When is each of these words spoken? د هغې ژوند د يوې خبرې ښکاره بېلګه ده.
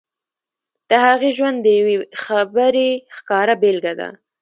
د 0.89 0.91
هغې 1.05 1.29
ژوند 1.37 1.57
د 1.63 1.67
يوې 1.79 1.95
خبرې 2.23 2.89
ښکاره 3.15 3.55
بېلګه 3.61 3.93
ده. 3.99 4.09